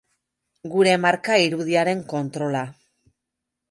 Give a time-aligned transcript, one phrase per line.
[0.75, 2.67] Gure marka irudiaren kontrola.